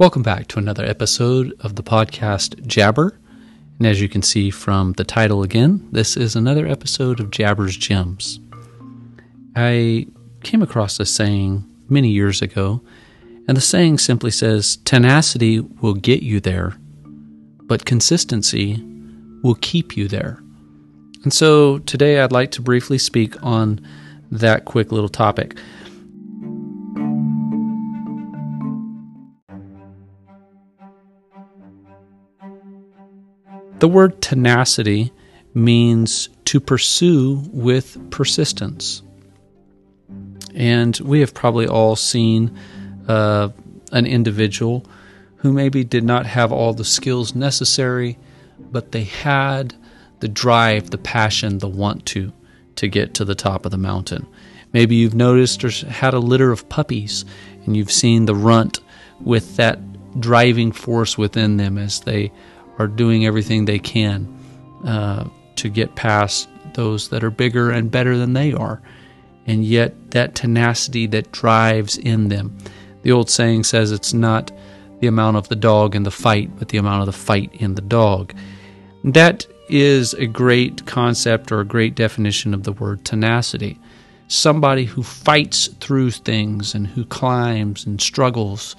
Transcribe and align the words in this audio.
Welcome 0.00 0.22
back 0.22 0.46
to 0.46 0.58
another 0.58 0.84
episode 0.84 1.52
of 1.60 1.76
the 1.76 1.82
podcast 1.82 2.66
Jabber. 2.66 3.20
And 3.78 3.86
as 3.86 4.00
you 4.00 4.08
can 4.08 4.22
see 4.22 4.48
from 4.48 4.92
the 4.94 5.04
title 5.04 5.42
again, 5.42 5.86
this 5.92 6.16
is 6.16 6.34
another 6.34 6.66
episode 6.66 7.20
of 7.20 7.30
Jabber's 7.30 7.76
Gems. 7.76 8.40
I 9.54 10.06
came 10.42 10.62
across 10.62 10.98
a 11.00 11.04
saying 11.04 11.66
many 11.88 12.08
years 12.08 12.40
ago, 12.40 12.80
and 13.46 13.56
the 13.56 13.60
saying 13.60 13.98
simply 13.98 14.30
says 14.30 14.76
tenacity 14.78 15.60
will 15.60 15.94
get 15.94 16.22
you 16.22 16.40
there, 16.40 16.78
but 17.64 17.84
consistency 17.84 18.82
will 19.42 19.56
keep 19.56 19.96
you 19.96 20.08
there. 20.08 20.42
And 21.22 21.32
so 21.32 21.78
today 21.80 22.20
I'd 22.20 22.32
like 22.32 22.52
to 22.52 22.62
briefly 22.62 22.96
speak 22.98 23.42
on 23.42 23.86
that 24.30 24.64
quick 24.64 24.90
little 24.90 25.08
topic. 25.08 25.56
The 33.80 33.88
word 33.88 34.20
tenacity 34.20 35.12
means 35.54 36.28
to 36.46 36.60
pursue 36.60 37.42
with 37.52 38.10
persistence. 38.10 39.02
And 40.54 40.98
we 41.00 41.20
have 41.20 41.34
probably 41.34 41.66
all 41.66 41.96
seen 41.96 42.58
uh, 43.08 43.48
an 43.92 44.06
individual 44.06 44.84
who 45.36 45.52
maybe 45.52 45.84
did 45.84 46.04
not 46.04 46.26
have 46.26 46.52
all 46.52 46.74
the 46.74 46.84
skills 46.84 47.34
necessary, 47.34 48.18
but 48.58 48.92
they 48.92 49.04
had 49.04 49.74
the 50.20 50.28
drive, 50.28 50.90
the 50.90 50.98
passion, 50.98 51.58
the 51.58 51.68
want 51.68 52.06
to 52.06 52.32
to 52.76 52.88
get 52.88 53.14
to 53.14 53.24
the 53.24 53.34
top 53.34 53.64
of 53.64 53.70
the 53.70 53.78
mountain. 53.78 54.26
Maybe 54.72 54.94
you've 54.96 55.14
noticed 55.14 55.64
or 55.64 55.70
had 55.70 56.14
a 56.14 56.18
litter 56.18 56.52
of 56.52 56.68
puppies 56.68 57.24
and 57.64 57.76
you've 57.76 57.90
seen 57.90 58.24
the 58.24 58.34
runt 58.34 58.80
with 59.20 59.56
that 59.56 59.78
driving 60.20 60.72
force 60.72 61.18
within 61.18 61.56
them 61.56 61.76
as 61.76 62.00
they 62.00 62.32
are 62.78 62.86
doing 62.86 63.26
everything 63.26 63.64
they 63.64 63.78
can 63.78 64.26
uh, 64.84 65.28
to 65.56 65.68
get 65.68 65.94
past 65.94 66.48
those 66.74 67.08
that 67.08 67.22
are 67.24 67.30
bigger 67.30 67.70
and 67.70 67.90
better 67.90 68.16
than 68.16 68.32
they 68.32 68.52
are. 68.52 68.80
And 69.46 69.64
yet, 69.64 70.12
that 70.12 70.34
tenacity 70.34 71.06
that 71.08 71.32
drives 71.32 71.98
in 71.98 72.28
them. 72.28 72.56
The 73.02 73.12
old 73.12 73.30
saying 73.30 73.64
says 73.64 73.90
it's 73.90 74.14
not 74.14 74.52
the 75.00 75.06
amount 75.06 75.36
of 75.36 75.48
the 75.48 75.56
dog 75.56 75.96
in 75.96 76.04
the 76.04 76.10
fight, 76.10 76.56
but 76.58 76.68
the 76.68 76.78
amount 76.78 77.00
of 77.00 77.06
the 77.06 77.12
fight 77.12 77.52
in 77.54 77.74
the 77.74 77.82
dog. 77.82 78.34
That 79.02 79.46
is 79.70 80.14
a 80.14 80.26
great 80.26 80.86
concept 80.86 81.52
or 81.52 81.60
a 81.60 81.64
great 81.64 81.94
definition 81.94 82.54
of 82.54 82.64
the 82.64 82.72
word 82.72 83.04
tenacity. 83.04 83.78
Somebody 84.28 84.84
who 84.84 85.02
fights 85.02 85.68
through 85.80 86.12
things 86.12 86.74
and 86.74 86.86
who 86.86 87.04
climbs 87.04 87.86
and 87.86 88.00
struggles 88.00 88.76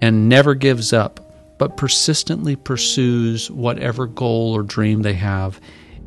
and 0.00 0.28
never 0.28 0.54
gives 0.54 0.92
up 0.92 1.20
but 1.58 1.76
persistently 1.76 2.56
pursues 2.56 3.48
whatever 3.50 4.06
goal 4.06 4.52
or 4.52 4.64
dream 4.64 5.02
they 5.02 5.14
have 5.14 5.60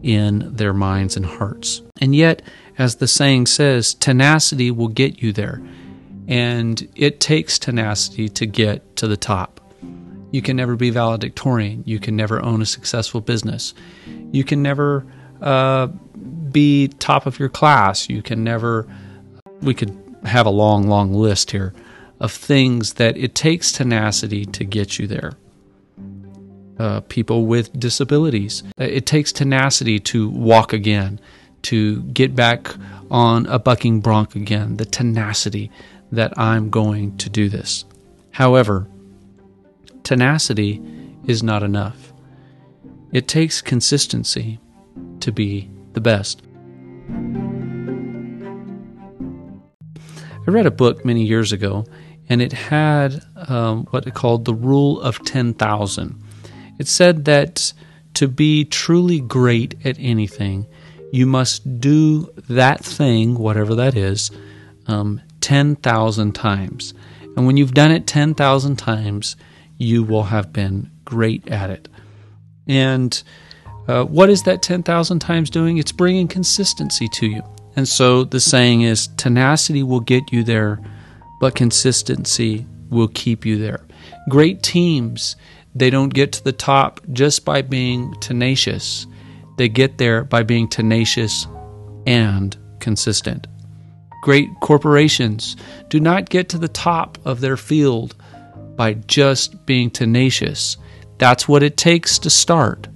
in 0.04 0.54
their 0.54 0.74
minds 0.74 1.16
and 1.16 1.26
hearts. 1.26 1.82
And 2.02 2.14
yet, 2.14 2.42
as 2.78 2.98
the 2.98 3.08
saying 3.08 3.46
says, 3.46 3.94
tenacity 3.94 4.70
will 4.70 4.90
get 4.90 5.22
you 5.22 5.32
there. 5.32 5.62
And 6.28 6.88
it 6.96 7.22
takes 7.22 7.58
tenacity 7.58 8.28
to 8.30 8.46
get 8.46 8.98
to 8.98 9.08
the 9.08 9.16
top. 9.16 9.62
You 10.32 10.42
can 10.42 10.56
never 10.56 10.76
be 10.76 10.90
valedictorian. 10.90 11.84
You 11.86 12.00
can 12.00 12.16
never 12.16 12.44
own 12.44 12.62
a 12.62 12.66
successful 12.66 13.22
business. 13.22 13.74
You 14.32 14.44
can 14.44 14.62
never 14.62 15.06
uh, 15.42 15.88
be 15.88 16.88
top 16.88 17.26
of 17.26 17.40
your 17.40 17.50
class. 17.50 18.10
You 18.10 18.22
can 18.22 18.44
never, 18.44 18.88
we 19.62 19.74
could 19.74 19.98
have 20.26 20.46
a 20.46 20.52
long, 20.52 20.88
long 20.88 21.14
list 21.14 21.52
here 21.52 21.74
of 22.20 22.32
things 22.32 22.94
that 22.94 23.18
it 23.18 23.36
takes 23.36 23.72
tenacity 23.72 24.46
to 24.46 24.64
get 24.64 24.98
you 24.98 25.08
there 25.08 25.34
uh, 26.80 27.02
people 27.02 27.46
with 27.46 27.78
disabilities. 27.80 28.64
It 28.78 29.06
takes 29.06 29.32
tenacity 29.32 30.00
to 30.00 30.30
walk 30.30 30.74
again, 30.74 31.20
to 31.64 32.04
get 32.04 32.36
back 32.36 32.74
on 33.10 33.46
a 33.48 33.60
bucking 33.60 34.02
bronc 34.02 34.36
again, 34.36 34.78
the 34.78 34.86
tenacity 34.86 35.72
that 36.12 36.38
I'm 36.38 36.70
going 36.70 37.18
to 37.18 37.30
do 37.30 37.50
this. 37.50 37.86
However, 38.32 38.88
tenacity 40.06 40.82
is 41.26 41.44
not 41.44 41.64
enough. 41.64 42.14
It 43.12 43.28
takes 43.28 43.62
consistency 43.62 44.60
to 45.20 45.32
be 45.32 45.70
the 45.94 46.02
best. 46.02 46.42
I 50.48 50.52
read 50.52 50.68
a 50.68 50.72
book 50.72 51.04
many 51.04 51.24
years 51.24 51.52
ago, 51.52 51.86
and 52.30 52.42
it 52.42 52.54
had 52.54 53.22
um, 53.48 53.86
what 53.90 54.06
it 54.06 54.14
called 54.14 54.46
the 54.46 54.54
rule 54.54 55.02
of 55.02 55.24
10,000. 55.26 56.24
It 56.78 56.88
said 56.88 57.26
that 57.26 57.74
to 58.14 58.28
be 58.28 58.64
truly 58.66 59.20
great 59.20 59.76
at 59.86 59.98
anything, 60.00 60.68
you 61.12 61.26
must 61.26 61.80
do 61.80 62.32
that 62.50 62.84
thing, 62.84 63.36
whatever 63.36 63.76
that 63.76 63.96
is, 63.96 64.32
um, 64.88 65.22
10,000 65.42 66.34
times. 66.34 66.94
And 67.36 67.48
when 67.48 67.58
you've 67.58 67.74
done 67.74 67.92
it 67.92 68.08
10,000 68.08 68.76
times, 68.76 69.36
you 69.78 70.04
will 70.04 70.24
have 70.24 70.54
been 70.54 70.90
great 71.04 71.48
at 71.50 71.70
it. 71.70 71.88
And 72.68 73.22
uh, 73.88 74.06
what 74.06 74.30
is 74.30 74.44
that 74.44 74.62
10,000 74.62 75.20
times 75.20 75.50
doing? 75.50 75.78
It's 75.78 75.92
bringing 75.92 76.28
consistency 76.28 77.08
to 77.10 77.28
you. 77.28 77.44
And 77.76 77.88
so 77.88 78.24
the 78.24 78.40
saying 78.40 78.82
is 78.82 79.08
tenacity 79.18 79.84
will 79.84 80.00
get 80.00 80.32
you 80.32 80.44
there, 80.44 80.80
but 81.40 81.56
consistency 81.56 82.66
will 82.90 83.10
keep 83.10 83.46
you 83.46 83.58
there. 83.58 83.86
Great 84.30 84.64
teams 84.64 85.36
they 85.76 85.90
don't 85.90 86.14
get 86.14 86.32
to 86.32 86.44
the 86.44 86.54
top 86.54 87.02
just 87.12 87.44
by 87.44 87.62
being 87.62 88.16
tenacious. 88.22 89.06
They 89.58 89.68
get 89.68 89.98
there 89.98 90.24
by 90.24 90.44
being 90.44 90.70
tenacious 90.70 91.48
and 92.08 92.56
consistent. 92.80 93.48
Great 94.22 94.50
corporations 94.62 95.58
do 95.90 96.00
not 96.00 96.30
get 96.30 96.48
to 96.50 96.58
the 96.58 96.70
top 96.70 97.18
of 97.26 97.42
their 97.42 97.58
field 97.58 98.16
by 98.76 98.94
just 98.94 99.66
being 99.66 99.90
tenacious. 99.90 100.78
That's 101.18 101.48
what 101.48 101.64
it 101.64 101.78
takes 101.78 102.20
to 102.20 102.30
start. 102.30 102.88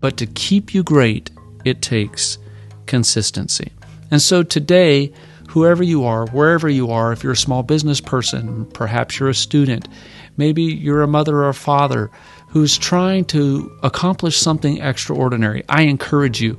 But 0.00 0.16
to 0.18 0.26
keep 0.26 0.74
you 0.74 0.82
great, 0.82 1.30
it 1.64 1.82
takes 1.82 2.38
consistency. 2.86 3.72
And 4.10 4.20
so 4.20 4.42
today, 4.42 5.12
whoever 5.48 5.82
you 5.82 6.04
are, 6.04 6.26
wherever 6.26 6.68
you 6.68 6.90
are, 6.90 7.12
if 7.12 7.22
you're 7.22 7.32
a 7.32 7.36
small 7.36 7.62
business 7.62 8.00
person, 8.00 8.66
perhaps 8.66 9.18
you're 9.18 9.28
a 9.30 9.34
student, 9.34 9.88
Maybe 10.36 10.62
you're 10.62 11.02
a 11.02 11.08
mother 11.08 11.36
or 11.38 11.48
a 11.48 11.54
father 11.54 12.10
who's 12.48 12.76
trying 12.76 13.24
to 13.26 13.76
accomplish 13.82 14.36
something 14.36 14.80
extraordinary. 14.80 15.64
I 15.68 15.82
encourage 15.82 16.40
you, 16.40 16.58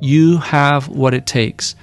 you 0.00 0.38
have 0.38 0.88
what 0.88 1.14
it 1.14 1.26
takes. 1.26 1.74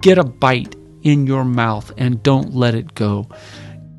Get 0.00 0.18
a 0.18 0.24
bite 0.24 0.76
in 1.02 1.26
your 1.26 1.44
mouth 1.44 1.92
and 1.96 2.22
don't 2.22 2.54
let 2.54 2.74
it 2.74 2.94
go. 2.94 3.28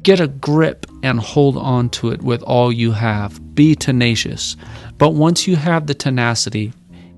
Get 0.04 0.20
a 0.20 0.28
grip 0.28 0.88
and 1.04 1.20
hold 1.20 1.58
on 1.58 1.90
to 1.92 2.10
it 2.10 2.24
with 2.24 2.42
all 2.44 2.72
you 2.72 2.92
have. 2.92 3.54
Be 3.54 3.76
tenacious. 3.76 4.58
But 4.98 5.14
once 5.14 5.48
you 5.48 5.56
have 5.56 5.86
the 5.86 5.94
tenacity, 5.94 6.74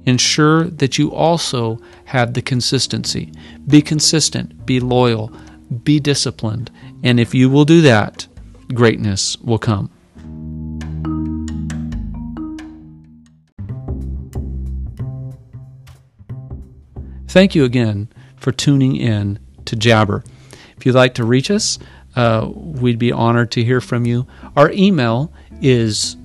ensure 0.05 0.65
that 0.65 0.97
you 0.97 1.11
also 1.13 1.79
have 2.05 2.33
the 2.33 2.41
consistency. 2.41 3.31
Be 3.67 3.81
consistent, 3.81 4.65
be 4.65 4.81
loyal, 4.81 5.31
be 5.83 6.01
disciplined. 6.01 6.71
And 7.03 7.21
if 7.21 7.33
you 7.33 7.49
will 7.49 7.65
do 7.65 7.81
that, 7.81 8.27
greatness 8.73 9.37
will 9.37 9.59
come. 9.59 9.89
Thank 17.29 17.55
you 17.55 17.63
again 17.63 18.09
for 18.35 18.51
tuning 18.51 18.97
in 18.97 19.39
to 19.65 19.75
Jabber. 19.77 20.23
If 20.77 20.85
you'd 20.85 20.95
like 20.95 21.13
to 21.15 21.23
reach 21.23 21.49
us, 21.49 21.79
uh, 22.15 22.49
we'd 22.53 22.99
be 22.99 23.11
honored 23.11 23.51
to 23.51 23.63
hear 23.63 23.81
from 23.81 24.05
you. 24.05 24.27
Our 24.55 24.71
email 24.71 25.31
is 25.61 26.15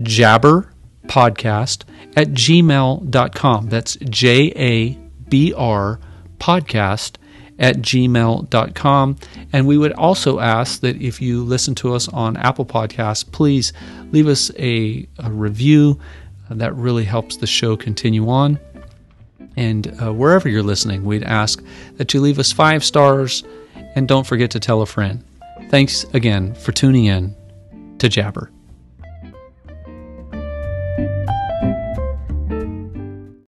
jabberpodcast 0.00 1.84
at 2.16 2.28
gmail.com. 2.28 3.68
That's 3.68 3.96
J 3.96 4.52
A 4.56 4.98
B 5.28 5.52
R 5.54 6.00
podcast 6.38 7.16
at 7.58 7.76
gmail.com. 7.76 9.16
And 9.52 9.66
we 9.66 9.78
would 9.78 9.92
also 9.92 10.38
ask 10.38 10.80
that 10.80 11.00
if 11.02 11.20
you 11.20 11.42
listen 11.42 11.74
to 11.76 11.94
us 11.94 12.08
on 12.08 12.36
Apple 12.36 12.64
Podcasts, 12.64 13.30
please 13.30 13.72
leave 14.12 14.28
us 14.28 14.50
a, 14.58 15.06
a 15.18 15.30
review. 15.30 15.98
That 16.50 16.74
really 16.76 17.04
helps 17.04 17.36
the 17.36 17.46
show 17.46 17.76
continue 17.76 18.28
on. 18.28 18.58
And 19.56 19.92
uh, 20.00 20.12
wherever 20.12 20.48
you're 20.48 20.62
listening, 20.62 21.04
we'd 21.04 21.24
ask 21.24 21.62
that 21.96 22.14
you 22.14 22.20
leave 22.20 22.38
us 22.38 22.52
five 22.52 22.84
stars 22.84 23.42
and 23.96 24.06
don't 24.06 24.26
forget 24.26 24.52
to 24.52 24.60
tell 24.60 24.80
a 24.80 24.86
friend. 24.86 25.24
Thanks 25.68 26.04
again 26.14 26.54
for 26.54 26.72
tuning 26.72 27.04
in 27.04 27.36
to 27.98 28.08
Jabber. 28.08 28.50